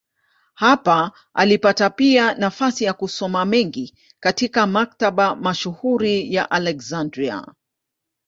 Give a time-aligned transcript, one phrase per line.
[0.53, 7.45] Hapa alipata pia nafasi ya kusoma mengi katika maktaba mashuhuri ya Aleksandria.